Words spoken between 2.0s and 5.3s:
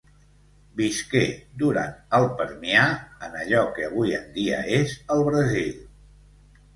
el Permià en allò que avui en dia és el